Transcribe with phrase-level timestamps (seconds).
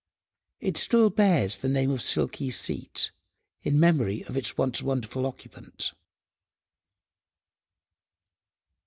[0.59, 3.11] It still bears the name of "Silky's seat,"
[3.61, 5.93] in memory of its once wonderful occupant.